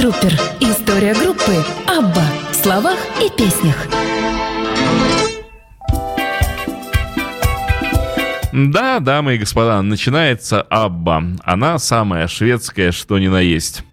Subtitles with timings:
[0.00, 0.32] Трупер.
[0.60, 3.86] История группы Абба в словах и песнях.
[8.50, 11.22] Да, дамы и господа, начинается Абба.
[11.44, 13.84] Она самая шведская, что ни на есть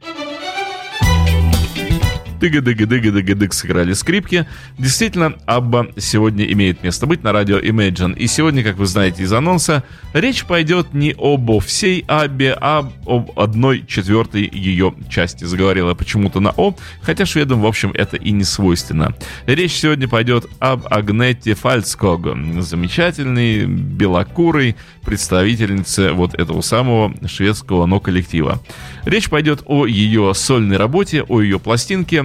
[2.40, 4.46] тыга дыга дыга дыга дыг сыграли скрипки.
[4.78, 8.18] Действительно, Абба сегодня имеет место быть на радио Imagine.
[8.18, 9.84] И сегодня, как вы знаете из анонса,
[10.14, 15.44] речь пойдет не обо всей Аббе, а об одной четвертой ее части.
[15.44, 19.16] Заговорила почему-то на О, хотя шведам, в общем, это и не свойственно.
[19.46, 22.28] Речь сегодня пойдет об Агнете Фальцког,
[22.62, 28.62] замечательной, белокурой представительнице вот этого самого шведского но-коллектива.
[29.06, 32.22] Речь пойдет о ее сольной работе, о ее пластинке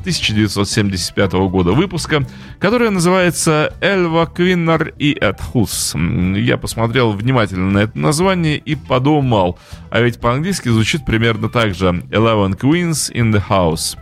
[0.00, 2.26] 1975 года выпуска,
[2.58, 5.94] которая называется «Эльва Квиннер и Эдхус».
[5.94, 9.58] Я посмотрел внимательно на это название и подумал,
[9.90, 13.96] а ведь по-английски звучит примерно так же «Eleven Queens in the House».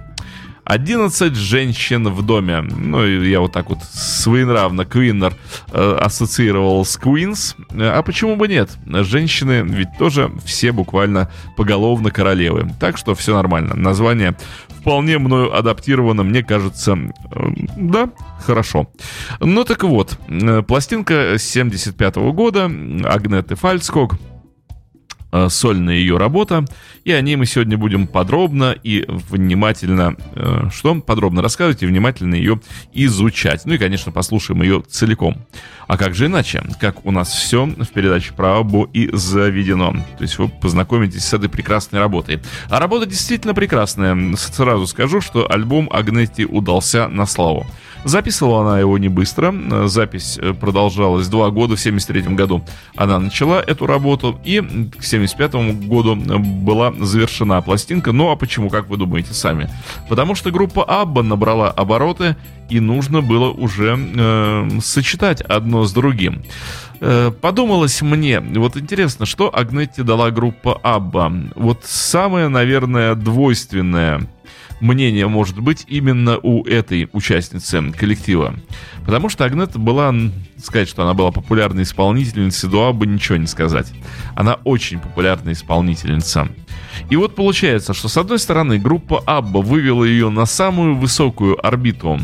[0.65, 2.61] 11 женщин в доме.
[2.63, 5.35] Ну, я вот так вот своенравно Квиннер
[5.73, 7.55] э, ассоциировал с Queens.
[7.79, 8.71] А почему бы нет?
[8.87, 12.71] Женщины ведь тоже все буквально поголовно королевы.
[12.81, 13.75] Так что все нормально.
[13.75, 14.37] Название
[14.69, 18.89] вполне мною адаптировано, мне кажется, э, да, хорошо.
[19.41, 24.34] Ну так вот, э, пластинка 75 -го года Агнеты Э,
[25.49, 26.65] сольная ее работа,
[27.05, 32.35] и о ней мы сегодня будем подробно и внимательно, э, что подробно рассказывать и внимательно
[32.35, 32.61] ее
[32.93, 33.63] изучать.
[33.67, 35.45] Ну и, конечно, послушаем ее целиком.
[35.87, 36.63] А как же иначе?
[36.81, 39.93] Как у нас все в передаче про Абу и заведено.
[40.17, 42.41] То есть вы познакомитесь с этой прекрасной работой.
[42.71, 44.35] А работа действительно прекрасная.
[44.37, 47.67] Сразу скажу, что альбом Агнети удался на славу.
[48.05, 49.55] Записывала она его не быстро.
[49.87, 51.77] Запись э, продолжалась два года.
[51.77, 52.63] В 73 году
[52.97, 54.39] она начала эту работу.
[54.45, 55.55] И к 75
[55.87, 58.13] году была завершена пластинка.
[58.13, 59.71] Ну а почему, как вы думаете сами?
[60.09, 62.37] Потому что группа Абба набрала обороты
[62.69, 66.43] и нужно было уже э, сочетать одно с другим.
[67.01, 71.33] Э, подумалось мне, вот интересно, что Агнетти дала группа Абба?
[71.55, 74.23] Вот самое, наверное, двойственное
[74.81, 78.55] мнение может быть именно у этой участницы коллектива.
[79.05, 80.15] Потому что Агнета была,
[80.63, 83.93] сказать, что она была популярной исполнительницей, до Абба ничего не сказать.
[84.35, 86.49] Она очень популярная исполнительница.
[87.11, 92.21] И вот получается, что с одной стороны группа Абба вывела ее на самую высокую орбиту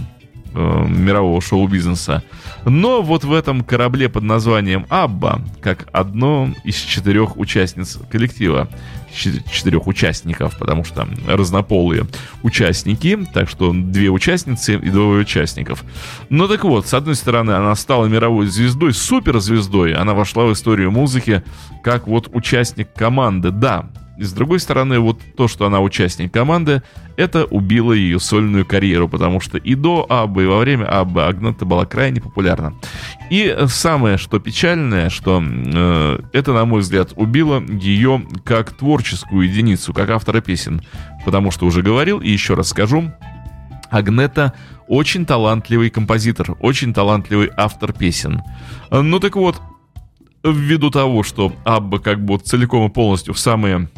[0.55, 2.23] э, мирового шоу-бизнеса.
[2.65, 8.69] Но вот в этом корабле под названием Абба, как одно из четырех участниц коллектива,
[9.13, 12.07] четырех участников, потому что разнополые
[12.43, 15.85] участники, так что две участницы и двое участников.
[16.29, 20.91] Ну так вот, с одной стороны, она стала мировой звездой, суперзвездой, она вошла в историю
[20.91, 21.43] музыки
[21.83, 23.51] как вот участник команды.
[23.51, 23.91] Да,
[24.21, 26.83] и с другой стороны, вот то, что она участник команды,
[27.17, 31.65] это убило ее сольную карьеру, потому что и до Аббы, и во время Аббы Агната
[31.65, 32.75] была крайне популярна.
[33.31, 39.95] И самое, что печальное, что э, это, на мой взгляд, убило ее как творческую единицу,
[39.95, 40.83] как автора песен.
[41.25, 43.11] Потому что уже говорил, и еще раз скажу,
[43.91, 44.53] Агнета
[44.87, 48.43] очень талантливый композитор, очень талантливый автор песен.
[48.91, 49.63] Ну так вот,
[50.45, 53.89] ввиду того, что Абба как бы целиком и полностью в самые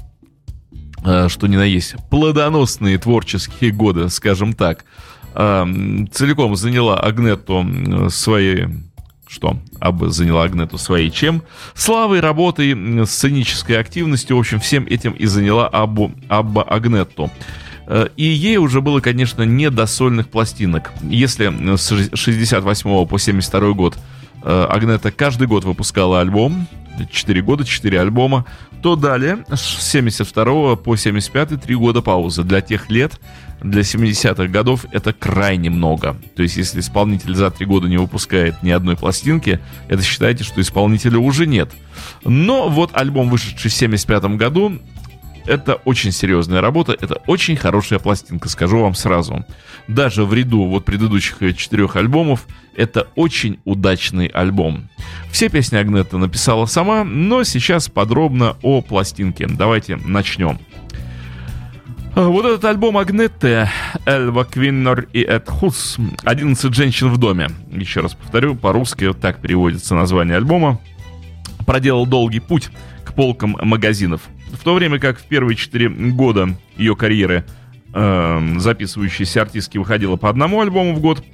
[1.03, 4.85] что ни на есть, плодоносные творческие годы, скажем так,
[5.35, 5.65] э,
[6.13, 8.69] целиком заняла Агнету своей
[9.29, 11.43] что Абба заняла Агнету своей чем?
[11.75, 17.31] Славой, работой, сценической активностью, в общем, всем этим и заняла Аббу, Абба Агнетту.
[17.87, 20.93] Э, и ей уже было, конечно, не до сольных пластинок.
[21.03, 23.99] Если с 68 по 72 год
[24.45, 26.67] Агнета каждый год выпускала альбом,
[27.11, 28.45] 4 года, 4 альбома,
[28.83, 32.43] то далее с 72 по 75 3 года паузы.
[32.43, 33.21] Для тех лет,
[33.63, 36.17] для 70-х годов это крайне много.
[36.35, 40.61] То есть если исполнитель за 3 года не выпускает ни одной пластинки, это считайте, что
[40.61, 41.71] исполнителя уже нет.
[42.25, 44.81] Но вот альбом, вышедший в 75 году,
[45.47, 49.45] это очень серьезная работа, это очень хорошая пластинка, скажу вам сразу.
[49.89, 52.47] Даже в ряду вот предыдущих четырех альбомов
[52.77, 54.89] это очень удачный альбом.
[55.31, 59.47] Все песни Агнета написала сама, но сейчас подробно о пластинке.
[59.47, 60.59] Давайте начнем.
[62.15, 63.71] Вот этот альбом Агнетте,
[64.05, 67.49] Эльва Квиннер и Эд Хус, 11 женщин в доме.
[67.71, 70.79] Еще раз повторю, по-русски вот так переводится название альбома.
[71.65, 72.69] Проделал долгий путь
[73.05, 74.23] к полкам магазинов.
[74.53, 77.45] В то время как в первые 4 года ее карьеры
[77.93, 81.25] э, записывающаяся артистки выходила по одному альбому в год,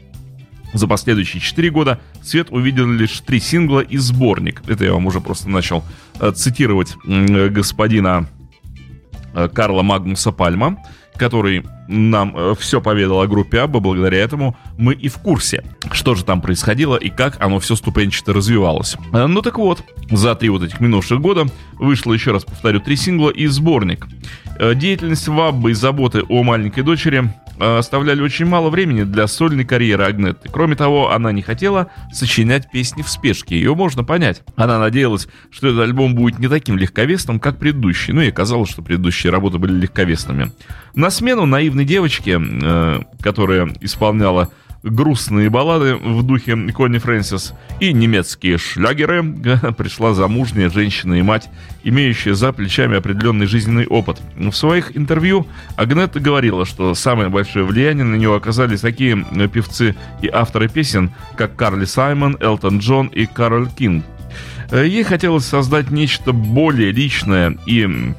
[0.72, 4.62] за последующие 4 года свет увидел лишь три сингла и сборник.
[4.68, 5.84] Это я вам уже просто начал
[6.20, 8.28] э, цитировать э, господина
[9.34, 10.78] э, Карла Магнуса Пальма,
[11.18, 16.14] который нам э, все поведал о группе Абба, благодаря этому мы и в курсе, что
[16.14, 18.96] же там происходило и как оно все ступенчато развивалось.
[19.12, 22.96] Э, ну так вот, за три вот этих минувших года вышло, еще раз повторю, три
[22.96, 24.06] сингла и сборник.
[24.58, 27.30] Э, деятельность Ваббы и заботы о маленькой дочери
[27.60, 30.48] оставляли очень мало времени для сольной карьеры Агнетты.
[30.50, 33.56] Кроме того, она не хотела сочинять песни в спешке.
[33.56, 34.42] Ее можно понять.
[34.56, 38.12] Она надеялась, что этот альбом будет не таким легковесным, как предыдущий.
[38.12, 40.52] Ну и оказалось, что предыдущие работы были легковесными.
[40.94, 44.50] На смену наивной девочке, э, которая исполняла
[44.82, 49.22] грустные баллады в духе Конни Фрэнсис и немецкие шлягеры,
[49.76, 51.48] пришла замужняя женщина и мать,
[51.82, 54.20] имеющая за плечами определенный жизненный опыт.
[54.36, 55.46] В своих интервью
[55.76, 61.56] Агнетта говорила, что самое большое влияние на нее оказались такие певцы и авторы песен, как
[61.56, 64.04] Карли Саймон, Элтон Джон и Кароль Кинг.
[64.70, 68.14] Ей хотелось создать нечто более личное и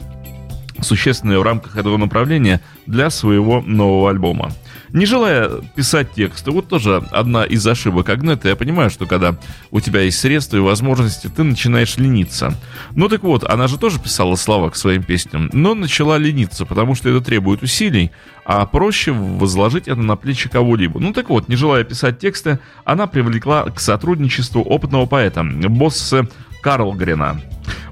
[0.82, 4.52] существенное в рамках этого направления для своего нового альбома.
[4.92, 8.50] Не желая писать тексты, вот тоже одна из ошибок Агнета.
[8.50, 9.36] Я понимаю, что когда
[9.72, 12.54] у тебя есть средства и возможности, ты начинаешь лениться.
[12.96, 16.96] Ну так вот, она же тоже писала слова к своим песням, но начала лениться, потому
[16.96, 18.12] что это требует усилий,
[18.46, 21.00] а проще возложить это на плечи кого-либо.
[21.00, 26.28] Ну так вот, не желая писать тексты, она привлекла к сотрудничеству опытного поэта, босса
[26.62, 27.42] Карлгрена.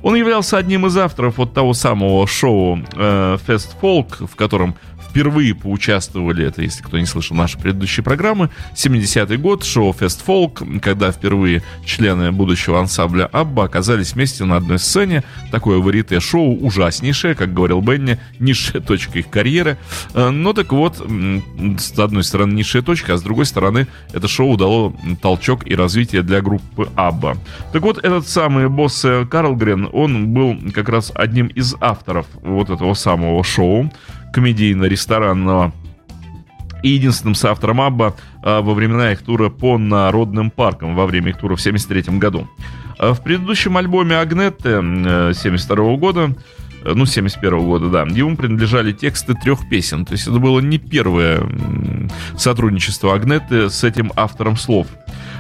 [0.02, 4.76] Он являлся одним из авторов вот того самого шоу э, Fest Folk, в котором
[5.18, 10.80] впервые поучаствовали, это если кто не слышал наши предыдущие программы, 70-й год, шоу Fest Folk,
[10.80, 15.24] когда впервые члены будущего ансамбля Абба оказались вместе на одной сцене.
[15.50, 19.80] Такое варите шоу ужаснейшее, как говорил Бенни, низшая точка их карьеры.
[20.14, 24.56] Э, но так вот, с одной стороны низшая точка, а с другой стороны это шоу
[24.56, 27.38] дало толчок и развитие для группы Абба.
[27.74, 32.70] Так вот, этот самый босс э, Карлгрен, он был как раз одним из авторов вот
[32.70, 33.92] этого самого шоу
[34.34, 35.74] комедийно-ресторанного
[36.84, 41.38] и единственным соавтором Абба а, во времена их тура по Народным паркам, во время их
[41.38, 42.48] тура в 1973 году.
[43.00, 46.36] А, в предыдущем альбоме Агнетте 1972 года
[46.86, 50.06] ну, 71 года, да, ему принадлежали тексты трех песен.
[50.06, 51.42] То есть это было не первое
[52.38, 54.88] сотрудничество Агнетты с этим автором слов.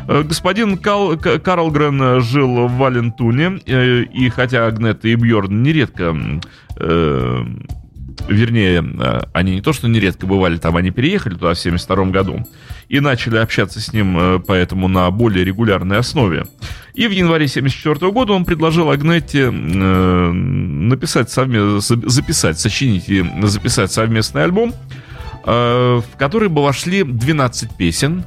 [0.07, 6.15] А, господин Кал, Карлгрен жил в Валентуне, э, и хотя Агнетта и Бьорн нередко
[6.77, 7.45] э,
[8.27, 12.45] вернее, э, они не то что нередко бывали там, они переехали туда в 72 году
[12.89, 16.45] и начали общаться с ним э, поэтому на более регулярной основе.
[16.93, 21.79] И в январе 74 года он предложил Агнетте э, написать совместно,
[22.09, 24.73] записать, сочинить и записать совместный альбом,
[25.45, 28.25] в который бы вошли 12 песен,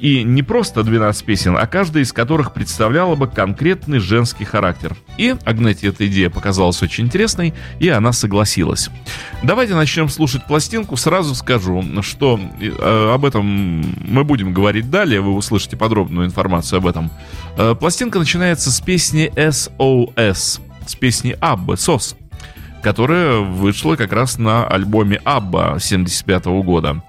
[0.00, 4.96] и не просто 12 песен, а каждая из которых представляла бы конкретный женский характер.
[5.18, 8.88] И Агнете эта идея показалась очень интересной, и она согласилась.
[9.42, 10.96] Давайте начнем слушать пластинку.
[10.96, 13.44] Сразу скажу, что э, об этом
[14.06, 17.10] мы будем говорить далее, вы услышите подробную информацию об этом.
[17.56, 22.16] Э, пластинка начинается с песни SOS, с песни Аббы, SOS,
[22.82, 27.02] которая вышла как раз на альбоме Абба 75 года.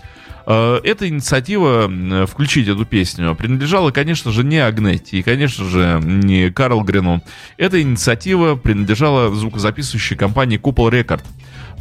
[0.45, 6.51] Э, эта инициатива включить эту песню принадлежала, конечно же, не Агнетти и, конечно же, не
[6.51, 7.23] Карл Грену.
[7.57, 11.23] Эта инициатива принадлежала звукозаписывающей компании Купол Рекорд,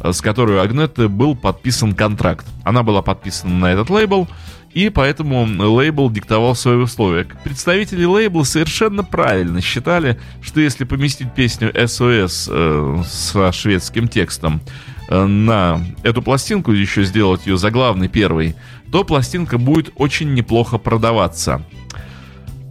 [0.01, 2.45] э, с которой Агнетте был подписан контракт.
[2.63, 4.27] Она была подписана на этот лейбл,
[4.73, 7.27] и поэтому лейбл диктовал свои условия.
[7.43, 14.90] Представители лейбла совершенно правильно считали, что если поместить песню SOS э, со шведским текстом Э,
[15.11, 18.55] на эту пластинку, еще сделать ее заглавной первой,
[18.91, 21.63] то пластинка будет очень неплохо продаваться.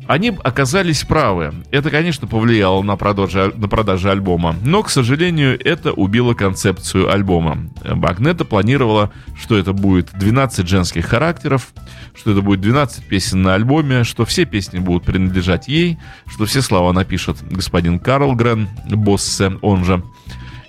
[0.07, 1.55] Они оказались правы.
[1.71, 4.57] Это, конечно, повлияло на продажи, на продажи альбома.
[4.61, 7.71] Но, к сожалению, это убило концепцию альбома.
[7.85, 11.73] Багнета планировала, что это будет 12 женских характеров,
[12.17, 16.61] что это будет 12 песен на альбоме, что все песни будут принадлежать ей, что все
[16.61, 20.03] слова напишет господин Карл Грен, Боссе, он же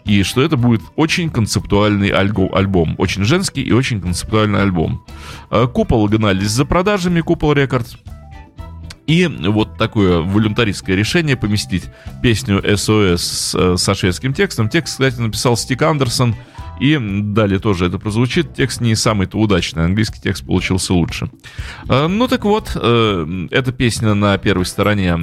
[0.05, 2.95] и что это будет очень концептуальный альбом.
[2.97, 5.05] Очень женский и очень концептуальный альбом.
[5.49, 7.95] Э, Купол гнались за продажами, Купол Рекордс.
[9.07, 11.85] И вот такое волюнтаристское решение поместить
[12.21, 14.69] песню SOS э, со шведским текстом.
[14.69, 16.35] Текст, кстати, написал Стик Андерсон–
[16.81, 18.55] и далее тоже это прозвучит.
[18.55, 21.29] Текст не самый-то удачный, английский текст получился лучше.
[21.87, 25.15] Э, ну так вот, э, эта песня на первой стороне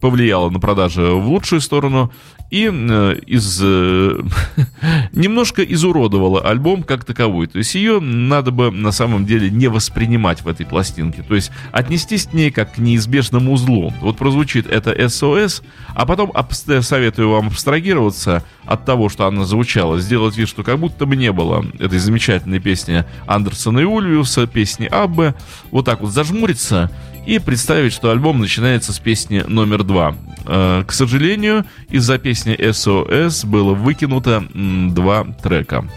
[0.00, 2.10] повлияла на продажи в лучшую сторону
[2.50, 3.60] и э, из,
[5.12, 7.46] немножко изуродовала альбом как таковой.
[7.46, 11.22] То есть ее надо бы на самом деле не воспринимать в этой пластинке.
[11.22, 13.92] То есть отнестись к ней как к неизбежному узлу.
[14.00, 15.62] Вот прозвучит это SOS,
[15.94, 16.32] а потом
[16.80, 21.16] советую вам абстрагироваться от того, что она звучала, сделать вид, что как будто будто бы
[21.16, 25.34] не было этой замечательной песни Андерсона и Ульвиуса, песни Аббы,
[25.72, 26.90] вот так вот зажмуриться
[27.26, 30.14] и представить, что альбом начинается с песни номер два.
[30.46, 35.88] Э, к сожалению, из-за песни SOS было выкинуто два трека.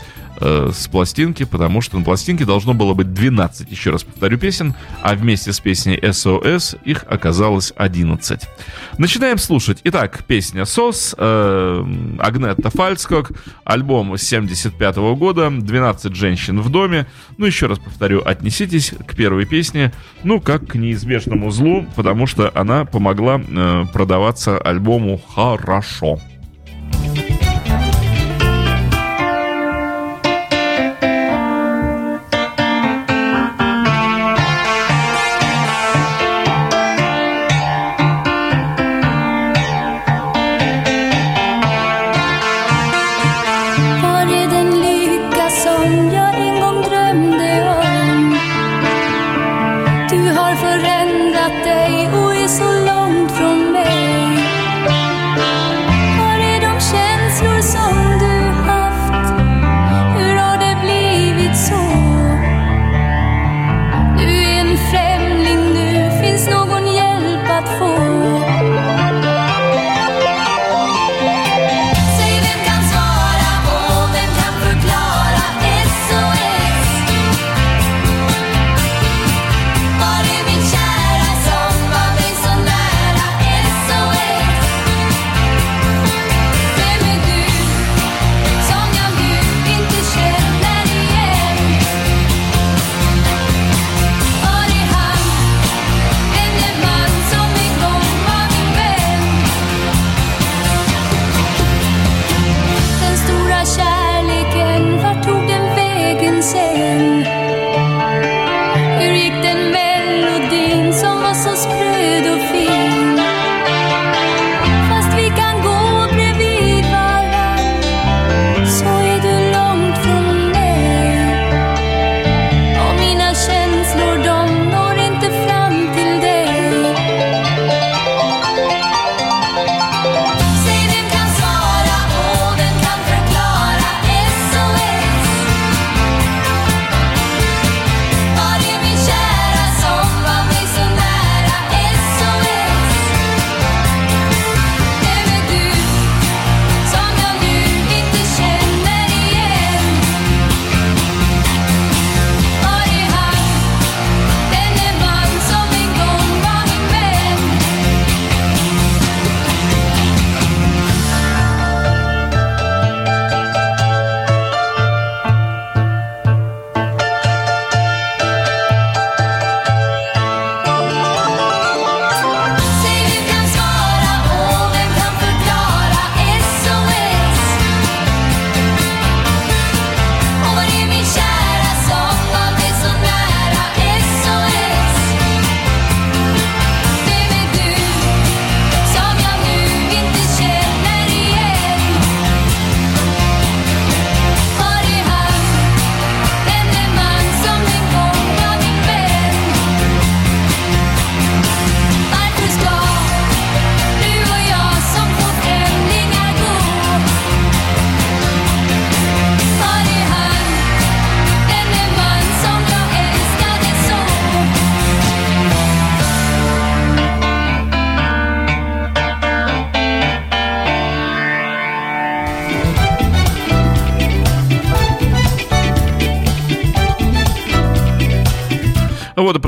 [0.41, 4.75] Э, с пластинки, потому что на пластинке должно было быть 12, еще раз повторю, песен,
[5.01, 8.41] а вместе с песней SOS их оказалось 11.
[8.97, 9.79] Начинаем слушать.
[9.85, 11.85] Итак, песня «СОС», э,
[12.19, 13.31] Агнетта Фальцкок,
[13.63, 17.07] альбом 75 -го года, 12 женщин в доме.
[17.37, 22.51] Ну, еще раз повторю, отнеситесь к первой песне, ну, как к неизбежному злу, потому что
[22.53, 26.19] она помогла э, продаваться альбому хорошо.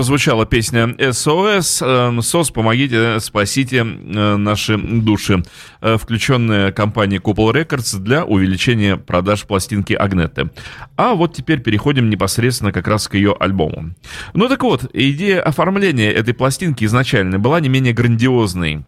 [0.08, 1.86] Прозвучала песня SOS.
[1.86, 5.44] Эм, СОС, помогите, спасите э, наши души.
[5.82, 10.50] Э, включенная компания Couple Records для увеличения продаж пластинки Агнетты.
[10.96, 13.96] А вот теперь переходим непосредственно как раз к ее альбому.
[14.34, 18.86] Ну так вот, идея оформления этой пластинки изначально была не менее грандиозной.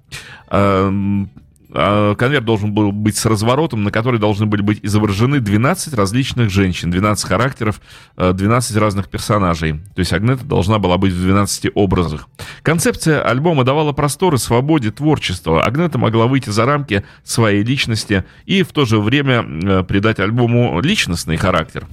[1.72, 6.50] А, конверт должен был быть с разворотом, на который должны были быть изображены 12 различных
[6.50, 7.80] женщин, 12 характеров,
[8.18, 9.74] 12 э, разных персонажей.
[9.96, 12.28] То есть Агнета должна была быть в 12 образах.
[12.64, 15.64] Концепция альбома давала простор и свободе творчества.
[15.64, 20.82] Агнета могла выйти за рамки своей личности и в то же время э, придать альбому
[20.82, 21.86] личностный характер.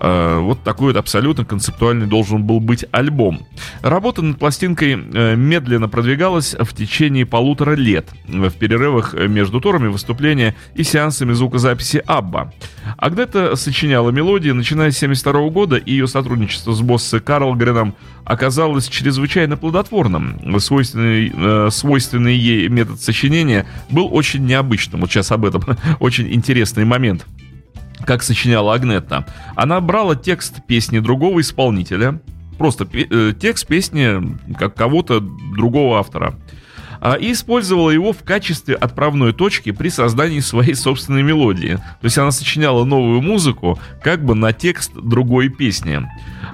[0.00, 3.46] Э, вот такой вот абсолютно концептуальный должен был быть альбом.
[3.82, 10.54] Работа над пластинкой э, медленно продвигалась в течение полутора лет, в перерывах между турами выступления
[10.74, 12.52] и сеансами звукозаписи Абба.
[12.98, 19.56] Агнета сочиняла мелодии, начиная с 1972 года, и ее сотрудничество с Боссе Карлгреном оказалось чрезвычайно
[19.56, 20.58] плодотворным.
[20.60, 25.00] Свойственный, э, свойственный ей метод сочинения был очень необычным.
[25.00, 25.62] Вот сейчас об этом
[26.00, 27.26] очень интересный момент
[28.06, 29.26] как сочиняла Агнетта.
[29.54, 32.20] Она брала текст песни другого исполнителя,
[32.56, 36.34] просто э, текст песни как кого-то другого автора,
[37.00, 41.74] а, и использовала его в качестве отправной точки при создании своей собственной мелодии.
[41.74, 46.08] То есть она сочиняла новую музыку как бы на текст другой песни.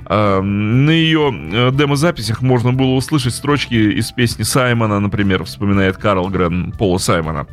[0.06, 6.28] А, на ее э, демозаписях можно было услышать строчки из песни Саймона, например, вспоминает Карл
[6.28, 7.46] Грен Пола Саймона.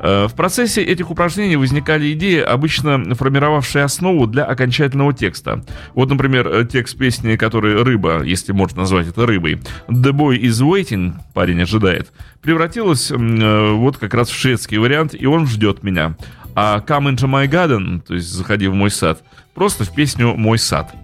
[0.00, 5.64] В процессе этих упражнений возникали идеи, обычно формировавшие основу для окончательного текста.
[5.94, 10.62] Вот, например, э, текст песни, который «Рыба», если можно назвать это рыбой, «The boy is
[10.62, 12.12] waiting», парень ожидает,
[12.42, 16.16] превратилась э, вот как раз в шведский вариант «И он ждет меня».
[16.54, 19.22] А «Come into my garden», то есть «Заходи в мой сад»,
[19.54, 20.94] просто в песню «Мой сад».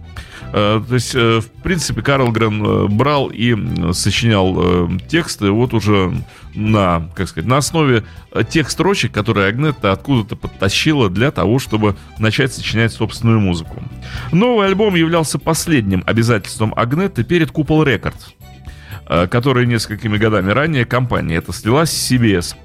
[0.57, 3.53] Э, то есть, э, в принципе, Карл Грен э, брал и
[3.91, 6.13] сочинял тексты вот уже
[6.53, 8.05] на, как сказать, на основе
[8.49, 13.83] тех строчек, которые Агнетта откуда-то подтащила для того, чтобы начать сочинять собственную музыку.
[14.31, 18.27] Новый альбом являлся последним обязательством Агнетты перед Cupol Records
[19.29, 22.55] который несколькими годами ранее компания это слилась с CBS.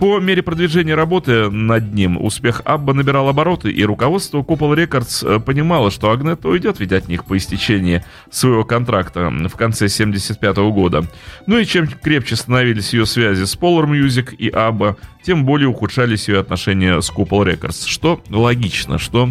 [0.00, 5.40] По мере продвижения работы над ним успех ABBA набирал обороты, и руководство Cupol Records э,
[5.40, 11.04] понимало, что Агнет уйдет ведь от них по истечении своего контракта в конце 75 года.
[11.46, 16.28] Ну и чем крепче становились ее связи с Polar Music и Абба, тем более ухудшались
[16.28, 19.30] ее отношения с Cupol Records, что логично, что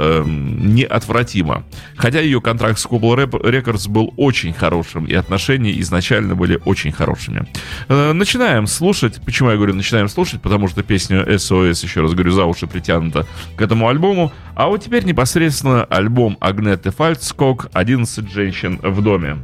[0.00, 1.64] э, неотвратимо.
[1.96, 7.46] Хотя ее контракт с Cupol Records был очень хорошим, и отношения изначально были очень хорошими.
[7.88, 9.20] Э, начинаем слушать.
[9.24, 10.40] Почему я говорю начинаем слушать?
[10.40, 13.26] Потому что песня SOS, еще раз говорю, за уши притянута
[13.56, 14.32] к этому альбому.
[14.54, 19.36] А вот теперь непосредственно альбом Агнеты Фальцкок «11 женщин в доме».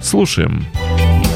[0.00, 0.64] Слушаем.
[0.76, 1.31] Слушаем.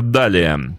[0.00, 0.78] Далее.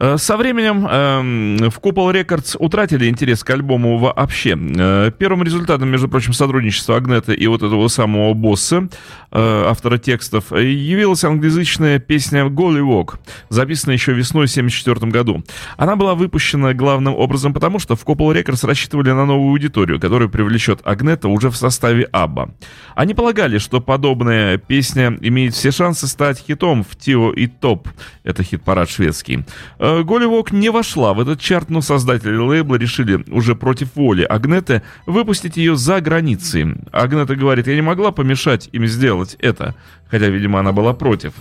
[0.00, 4.56] Э, со временем э, в Cupol Records утратили интерес к альбому вообще.
[4.58, 8.88] Э, первым результатом, между прочим, сотрудничества Агнета и вот этого самого босса,
[9.30, 13.18] э, автора текстов, явилась англоязычная песня «Golliwog»,
[13.50, 15.44] записанная еще весной в 1974 году.
[15.76, 20.28] Она была выпущена главным образом потому, что в Cupol Records рассчитывали на новую аудиторию, которая
[20.28, 22.50] привлечет Агнета уже в составе Абба.
[22.94, 27.86] Они полагали, что подобная песня имеет все шансы стать хитом в Tio i Topp.
[28.24, 29.44] Это хит-парад шведский.
[29.90, 34.82] Э, Голливок не вошла в этот чарт, но создатели лейбла решили уже против воли Агнеты
[35.06, 36.76] выпустить ее за границей.
[36.92, 39.74] Агнета говорит, я не могла помешать им сделать это,
[40.08, 41.32] хотя, видимо, она была против.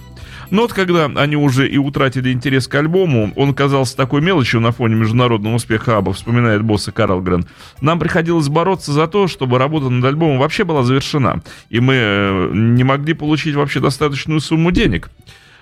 [0.49, 4.71] Но вот когда они уже и утратили интерес к альбому, он казался такой мелочью на
[4.71, 7.45] фоне международного успеха Аба, вспоминает босса Карлгрен.
[7.81, 12.51] Нам приходилось бороться за то, чтобы работа над альбомом вообще была завершена, и мы э,
[12.53, 15.11] не могли получить вообще достаточную сумму денег.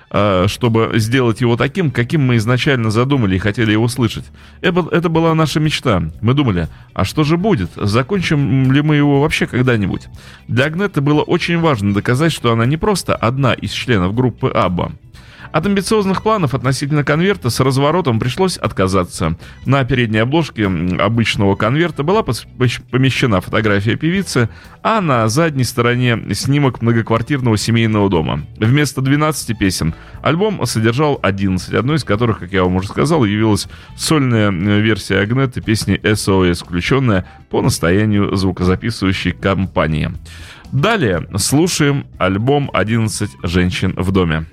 [0.10, 4.24] Э, чтобы сделать его таким, каким мы изначально задумали и хотели его слышать.
[4.62, 6.02] Это была наша мечта.
[6.22, 7.72] Мы думали, а что же будет?
[7.76, 10.08] Закончим ли мы его вообще когда-нибудь?
[10.48, 14.94] Для Агнеты было очень важно доказать, что она не просто одна из членов группы Абба.
[15.52, 19.38] От амбициозных планов относительно конверта с разворотом пришлось отказаться.
[19.66, 24.50] На передней обложке обычного конверта была помещена фотография певицы,
[24.84, 28.44] а на задней стороне снимок многоквартирного семейного дома.
[28.58, 33.68] Вместо 12 песен альбом содержал 11, одной из которых, как я вам уже сказал, явилась
[33.96, 40.12] сольная версия Агнеты песни SOS, включенная по настоянию звукозаписывающей компании.
[40.72, 44.46] Далее слушаем альбом «11 женщин в доме».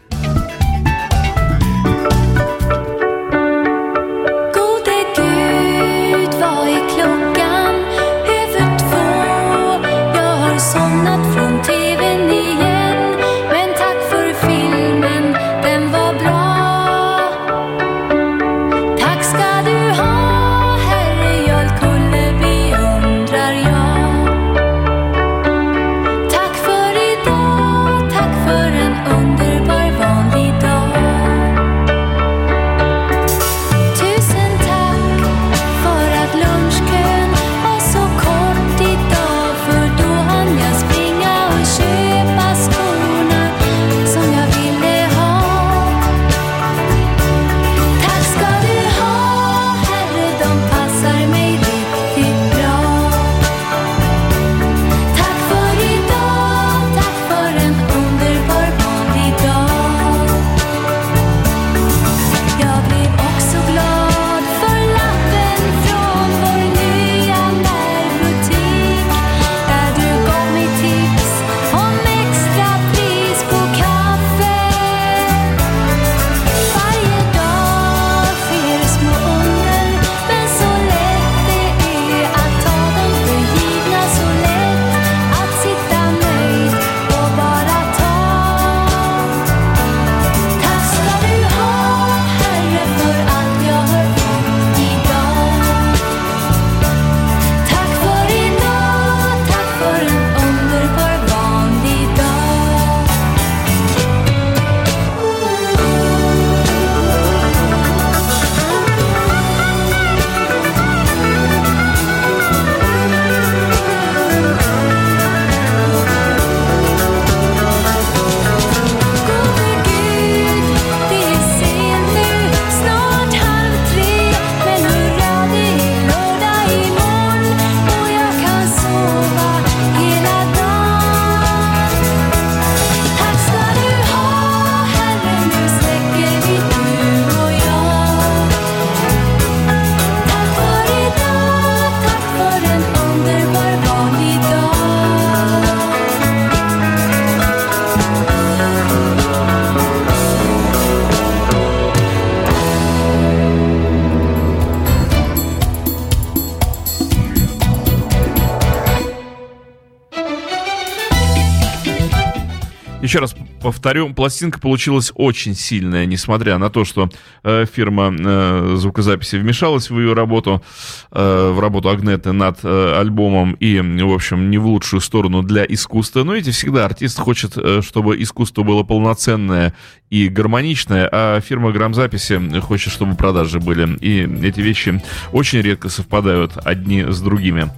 [163.14, 167.08] Еще раз повторю, пластинка получилась очень сильная, несмотря на то, что
[167.44, 170.64] э, фирма э, звукозаписи вмешалась в ее работу,
[171.12, 175.64] э, в работу Агнеты над э, альбомом и, в общем, не в лучшую сторону для
[175.64, 176.24] искусства.
[176.24, 179.74] Но эти всегда артист хочет, э, чтобы искусство было полноценное
[180.10, 183.96] и гармоничное, а фирма грамзаписи хочет, чтобы продажи были.
[184.00, 185.00] И эти вещи
[185.30, 187.70] очень редко совпадают одни с другими.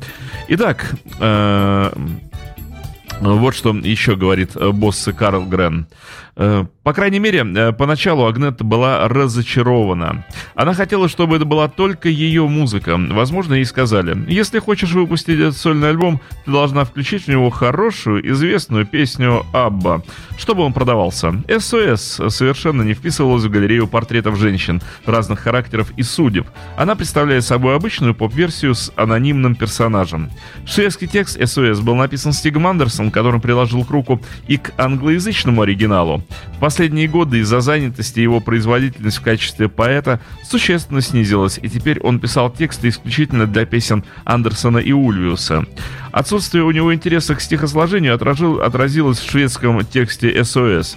[0.49, 1.93] Итак, э,
[3.21, 5.87] вот что еще говорит э, босс Карл Грен.
[6.39, 10.25] Э, По крайней мере, э, поначалу Агнета была разочарована.
[10.55, 12.97] Она хотела, чтобы это была только ее музыка.
[12.99, 18.31] Возможно, ей сказали, если хочешь выпустить этот сольный альбом, ты должна включить в него хорошую,
[18.31, 20.03] известную песню Абба,
[20.39, 21.43] чтобы он продавался.
[21.49, 26.47] СОС совершенно не вписывалась в галерею портретов женщин разных характеров и судеб.
[26.77, 30.31] Она представляет собой обычную поп-версию с анонимным персонажем.
[30.67, 36.26] Шведский текст СОС был написан Стигом Андерсон, который приложил к руку и к англоязычному оригиналу.
[36.57, 42.19] В последние годы из-за занятости его производительность в качестве поэта существенно снизилась, и теперь он
[42.19, 45.67] писал тексты исключительно для песен Андерсона и Ульвиуса.
[46.17, 50.97] Отсутствие у него интереса к стихосложению отражил, отразилось в шведском тексте «СОС».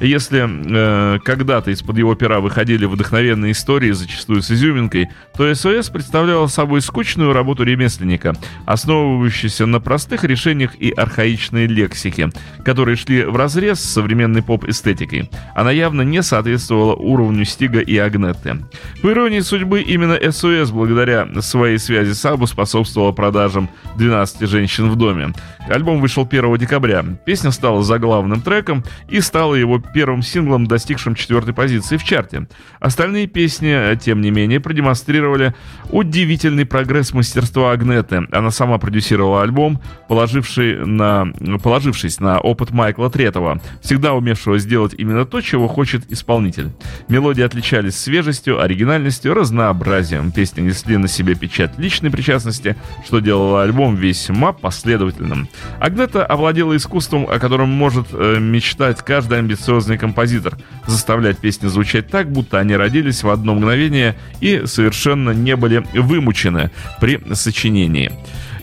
[0.00, 6.46] Если э, когда-то из-под его пера выходили вдохновенные истории, зачастую с изюминкой, то СОС представляла
[6.46, 12.30] собой скучную работу ремесленника, основывающуюся на простых решениях и архаичной лексике,
[12.64, 15.30] которые шли в разрез с современной поп-эстетикой.
[15.56, 18.58] Она явно не соответствовала уровню Стига и Агнетты.
[19.02, 24.96] По иронии судьбы, именно СОС благодаря своей связи с Абу способствовала продажам 12 женщин в
[24.96, 25.32] доме.
[25.68, 27.04] Альбом вышел 1 декабря.
[27.24, 32.48] Песня стала заглавным треком и стала его первым синглом, достигшим четвертой позиции в чарте.
[32.80, 35.54] Остальные песни, тем не менее, продемонстрировали
[35.90, 38.26] удивительный прогресс мастерства Агнеты.
[38.32, 41.26] Она сама продюсировала альбом, положивший на,
[41.62, 46.70] положившись на опыт Майкла Третова, всегда умевшего сделать именно то, чего хочет исполнитель.
[47.08, 50.32] Мелодии отличались свежестью, оригинальностью, разнообразием.
[50.32, 55.48] Песни несли на себе печать личной причастности, что делало альбом весьма последовательным.
[55.78, 62.30] Агнета овладела искусством, о котором может э, мечтать каждый амбициозный композитор, заставлять песни звучать так,
[62.30, 68.12] будто они родились в одно мгновение и совершенно не были вымучены при сочинении.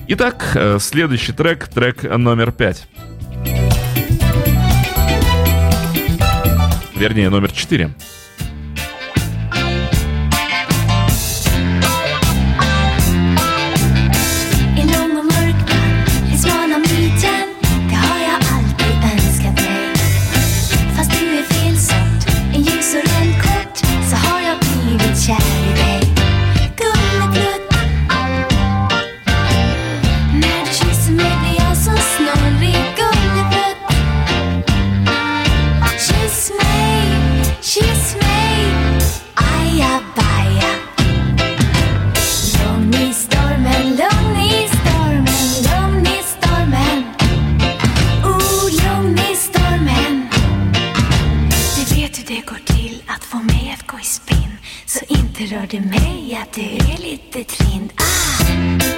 [0.07, 2.87] Итак, э, следующий трек, трек номер пять.
[6.95, 7.91] Вернее, номер четыре.
[52.27, 54.57] det går till att få mig att gå i spinn.
[54.85, 57.93] Så inte rör det mig att du är lite trind.
[57.95, 58.96] Ah!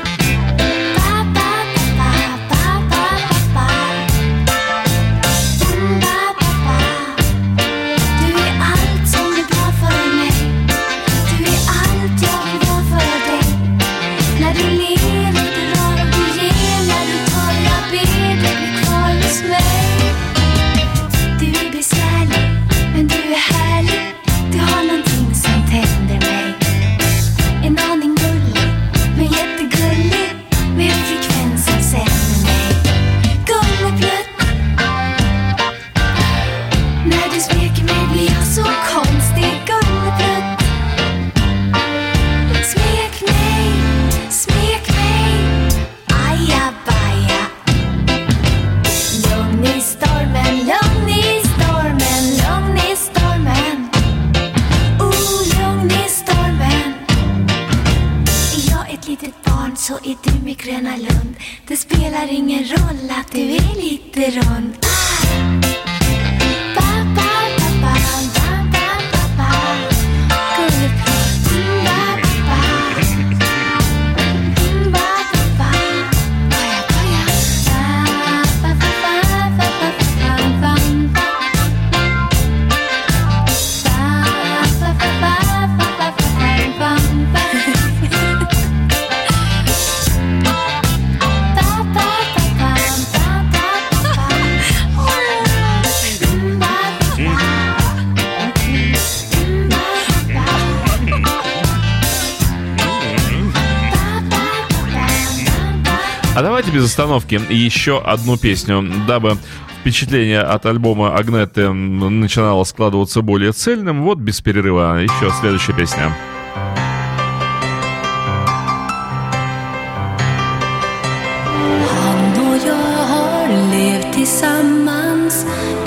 [106.40, 109.38] А давайте без остановки еще одну песню, дабы
[109.82, 114.04] впечатление от альбома Агнеты начинало складываться более цельным.
[114.04, 116.16] Вот без перерыва еще следующая песня.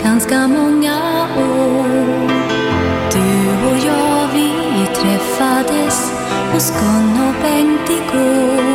[0.04, 1.88] ganska många år.
[3.12, 6.12] Du och jag, vi träffades
[6.52, 8.71] hos Gun och Bengt igår.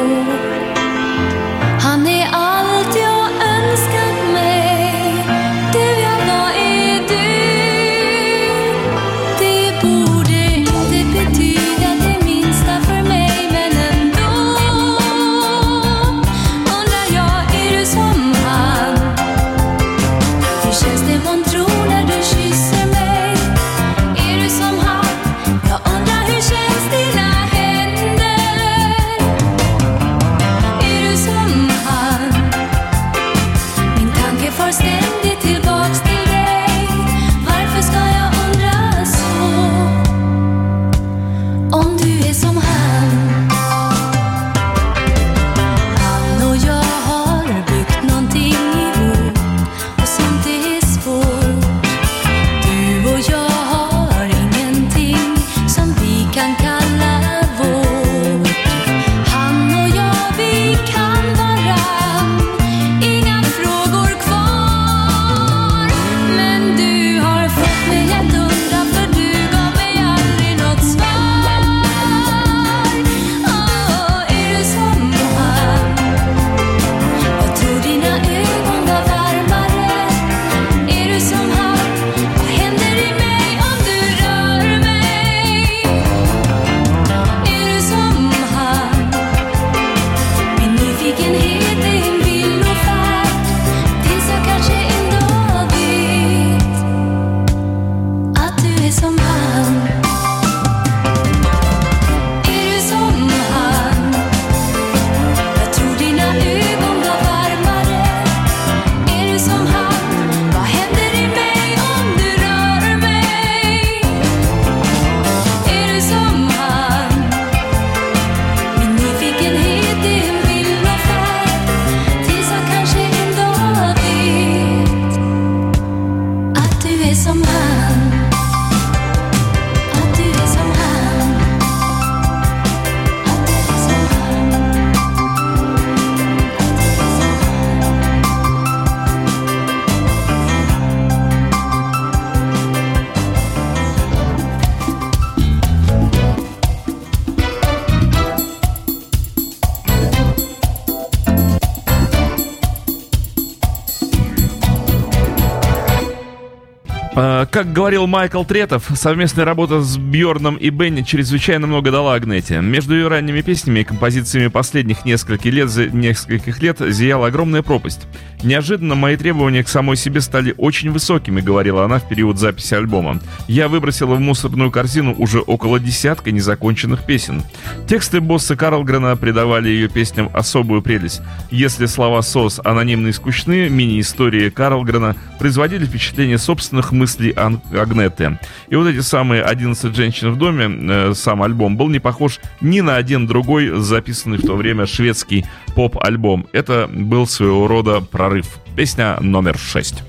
[157.58, 162.62] Как говорил Майкл Третов, совместная работа с Бьорном и Бенни чрезвычайно много дала Агнете.
[162.62, 168.02] Между ее ранними песнями и композициями последних нескольких лет, нескольких лет зияла огромная пропасть.
[168.44, 173.20] Неожиданно мои требования к самой себе стали очень высокими, говорила она в период записи альбома.
[173.48, 177.42] Я выбросила в мусорную корзину уже около десятка незаконченных песен.
[177.88, 181.22] Тексты босса Карлгрена придавали ее песням особую прелесть.
[181.50, 188.38] Если слова «сос» анонимны и скучны, мини-истории Карлгрена производили впечатление собственных мыслей Ан- Агнеты.
[188.70, 192.82] И вот эти самые 11 женщин в доме, э, сам альбом, был не похож ни
[192.82, 196.46] на один другой записанный в то время шведский поп-альбом.
[196.54, 198.58] Это был своего рода про прорыв.
[198.76, 200.04] Песня номер шесть.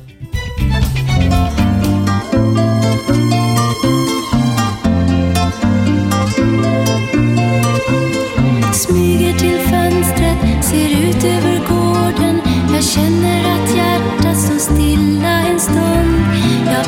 [8.73, 12.41] Smyger till fönstret, ser ut över gården.
[12.75, 16.25] Jag känner att hjärtat står stilla en stund.
[16.67, 16.87] Jag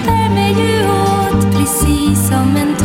[0.51, 2.80] ju åt precis som en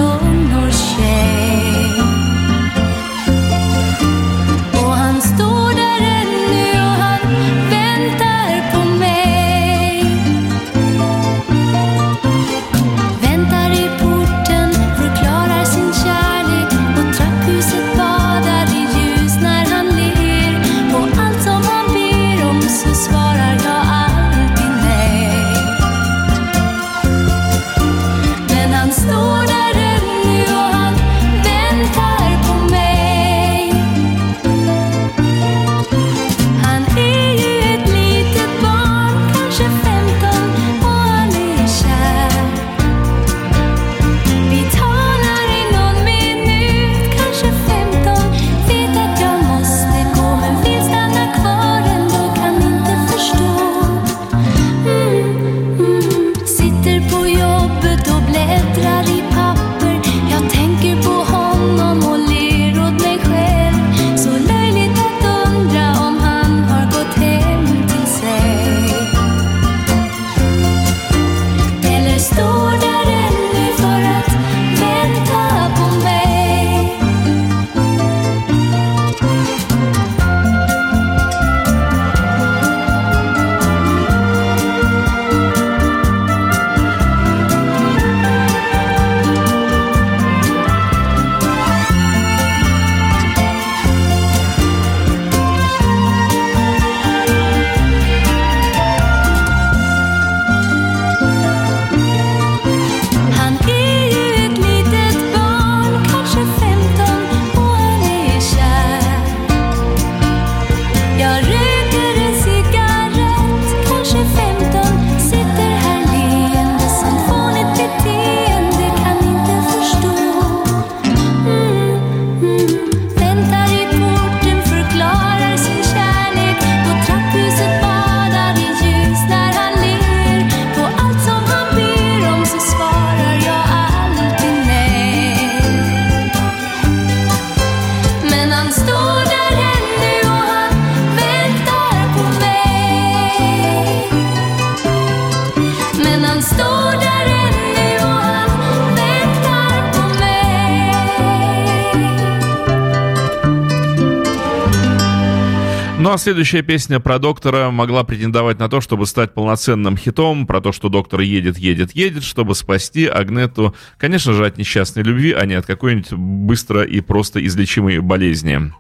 [155.98, 160.60] Ну а следующая песня про доктора могла претендовать на то, чтобы стать полноценным хитом, про
[160.60, 165.46] то, что доктор едет, едет, едет, чтобы спасти Агнету, конечно же, от несчастной любви, а
[165.46, 168.74] не от какой-нибудь быстро и просто излечимой болезни.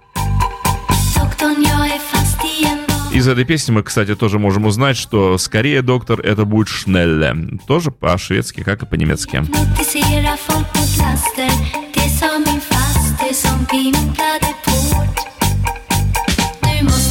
[3.14, 7.60] Из этой песни мы, кстати, тоже можем узнать, что скорее доктор это будет Шнелле.
[7.66, 9.42] Тоже по-шведски, как и по-немецки.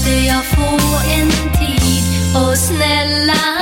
[0.04, 0.78] Måste jag få
[1.10, 2.04] en tid?
[2.36, 3.53] Och snälla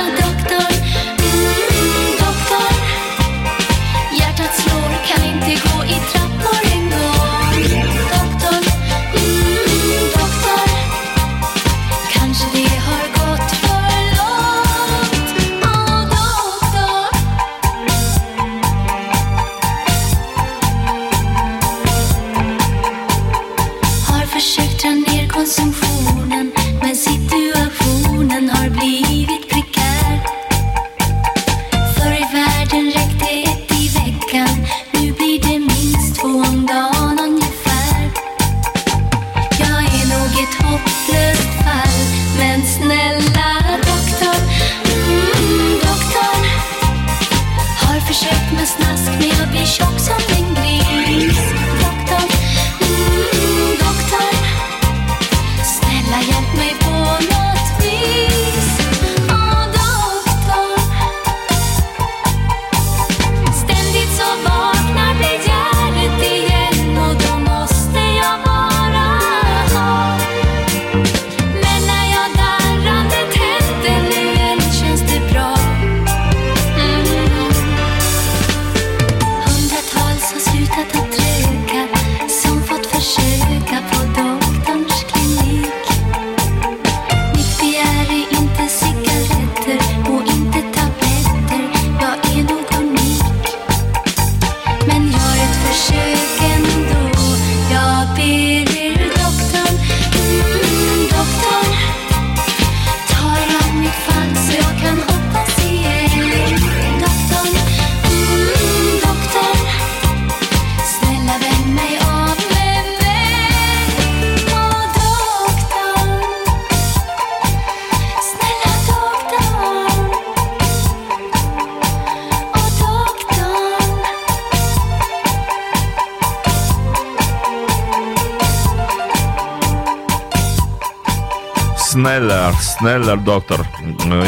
[132.83, 133.65] Снеллер доктор.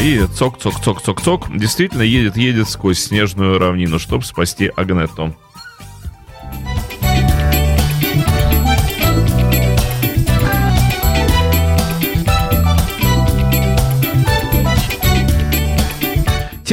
[0.01, 5.35] И цок-цок-цок-цок-цок действительно едет-едет сквозь снежную равнину, чтобы спасти Агнетту.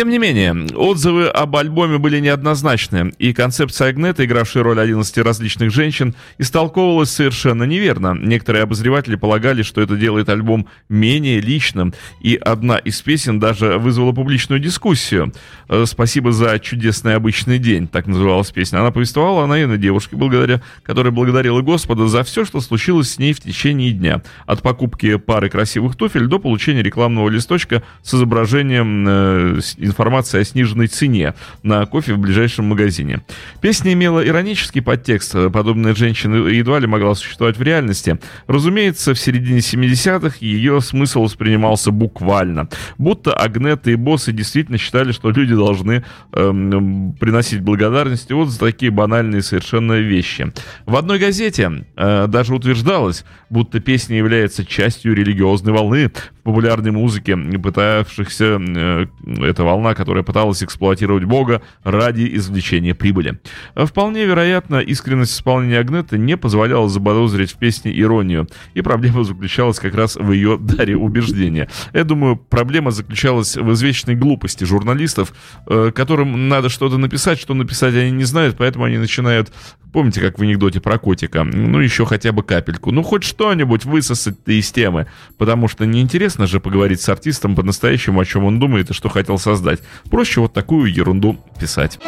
[0.03, 5.70] Тем не менее, отзывы об альбоме были неоднозначны, и концепция Агнета, игравшей роль 11 различных
[5.70, 8.12] женщин, истолковывалась совершенно неверно.
[8.12, 14.11] Некоторые обозреватели полагали, что это делает альбом менее личным, и одна из песен даже вызвала
[14.11, 15.32] публичную дискуссию.
[15.68, 18.80] Э, «Спасибо за чудесный обычный день», так называлась песня.
[18.80, 23.34] Она повествовала о наивной девушке, благодаря, которая благодарила Господа за все, что случилось с ней
[23.34, 24.20] в течение дня.
[24.46, 29.61] От покупки пары красивых туфель до получения рекламного листочка с изображением э,
[29.93, 33.20] информации о сниженной цене на кофе в ближайшем магазине.
[33.61, 35.34] Песня имела иронический подтекст.
[35.53, 38.18] Подобная женщина едва ли могла существовать в реальности.
[38.47, 42.68] Разумеется, в середине 70-х ее смысл воспринимался буквально.
[42.99, 48.90] Будто Агнета и боссы действительно считали, что люди должны эм, приносить благодарность вот за такие
[48.90, 50.53] банальные совершенно вещи.
[50.86, 57.36] В одной газете э, даже утверждалось, будто песня является частью религиозной волны в популярной музыке,
[57.36, 59.07] пытавшихся э,
[59.40, 63.40] эта волна, которая пыталась эксплуатировать Бога ради извлечения прибыли.
[63.74, 69.94] Вполне вероятно, искренность исполнения Агнета не позволяла заподозрить в песне иронию, и проблема заключалась как
[69.94, 71.68] раз в ее даре убеждения.
[71.92, 75.32] Я думаю, проблема заключалась в извечной глупости журналистов,
[75.66, 79.52] э, которым надо что-то написать, что написать они не знают, поэтому они начинают,
[79.92, 84.36] помните, как в анекдоте про котика, ну еще хотя бы капельку, ну хоть что-нибудь высосать
[84.46, 85.06] из темы,
[85.38, 89.38] потому что неинтересно же поговорить с артистом по-настоящему, о чем он думает и что хотел
[89.38, 89.61] создать.
[90.10, 91.98] Проще вот такую ерунду писать.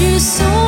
[0.00, 0.59] you so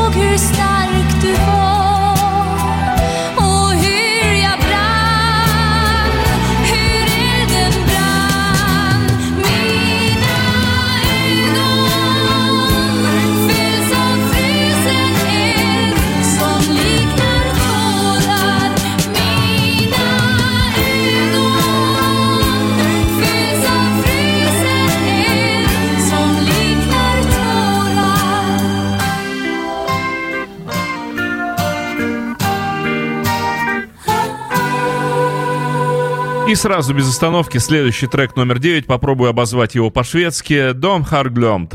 [36.62, 38.86] сразу без остановки следующий трек номер 9.
[38.86, 40.70] Попробую обозвать его по-шведски.
[40.74, 41.74] Дом Харглемд.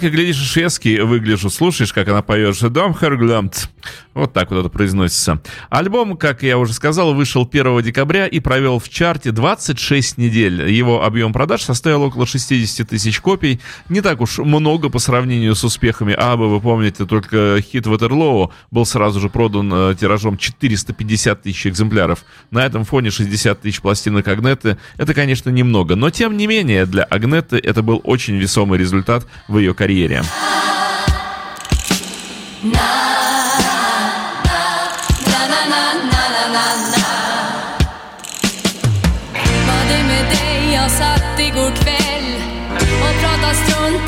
[0.00, 1.50] так и глядишь, шведский выгляжу.
[1.50, 2.56] Слушаешь, как она поет.
[2.72, 3.68] Дом Херглемт.
[4.12, 5.40] Вот так вот это произносится.
[5.68, 10.68] Альбом, как я уже сказал, вышел 1 декабря и провел в чарте 26 недель.
[10.68, 13.60] Его объем продаж составил около 60 тысяч копий.
[13.88, 16.48] Не так уж много по сравнению с успехами Абы.
[16.48, 22.24] Вы помните, только хит Ватерлоу был сразу же продан э, тиражом 450 тысяч экземпляров.
[22.50, 25.94] На этом фоне 60 тысяч пластинок Агнеты— это, конечно, немного.
[25.94, 30.22] Но, тем не менее, для Агнеты это был очень весомый результат в ее карьере.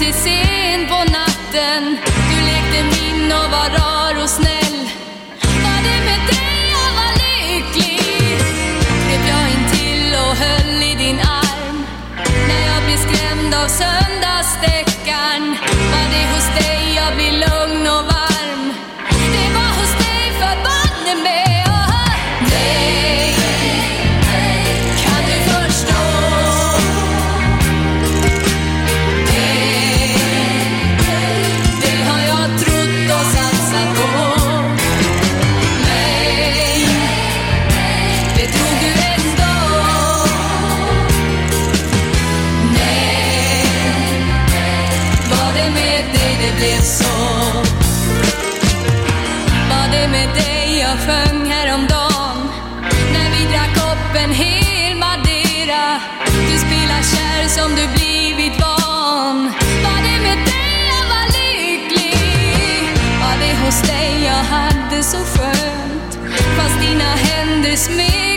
[0.02, 0.41] practices.
[67.72, 68.31] miss me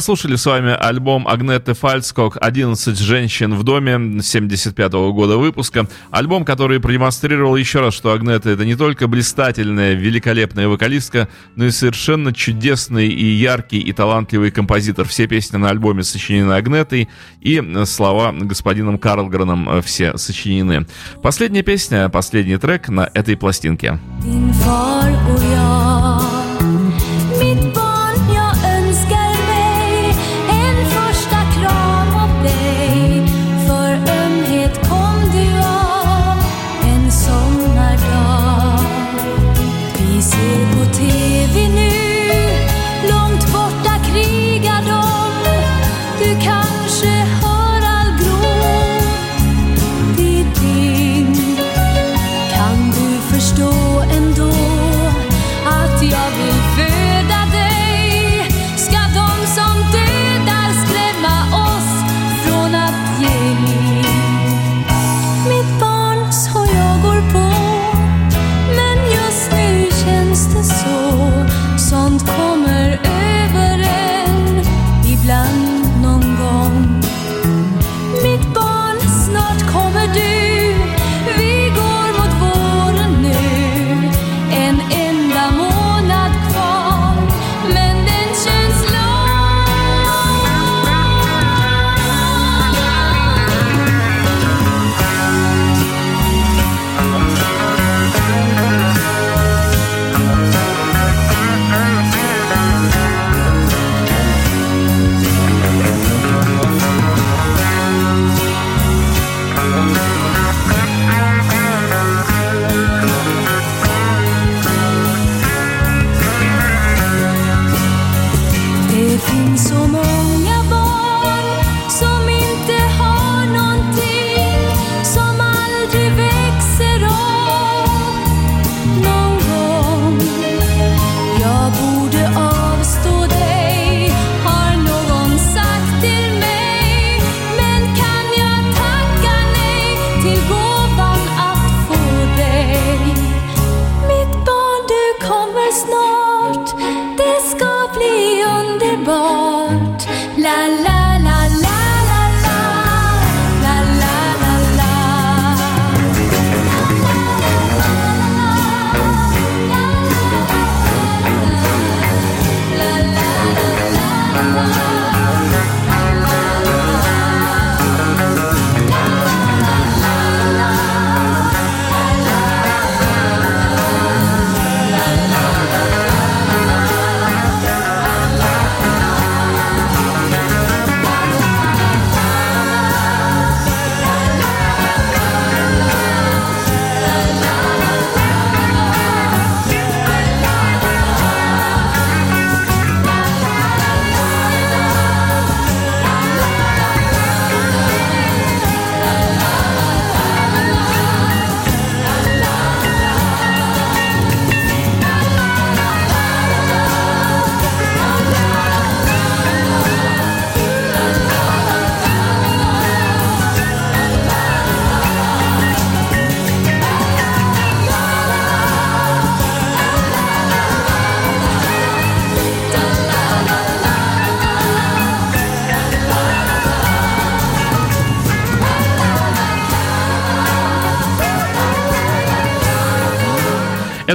[0.00, 5.88] прослушали с вами альбом Агнеты Фальцкок «11 женщин в доме» 75 -го года выпуска.
[6.10, 11.70] Альбом, который продемонстрировал еще раз, что Агнета— это не только блистательная, великолепная вокалистка, но и
[11.70, 15.06] совершенно чудесный и яркий и талантливый композитор.
[15.06, 17.10] Все песни на альбоме сочинены Агнетой,
[17.42, 20.86] и слова господином Карлгреном э, все сочинены.
[21.22, 24.00] Последняя песня, последний трек на этой пластинке.
[24.24, 25.49] In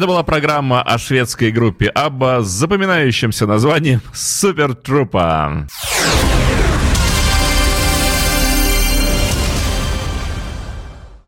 [0.05, 5.65] Это была программа о шведской группе Абба с запоминающимся названием «Супертрупа».
[5.65, 5.67] Трупа.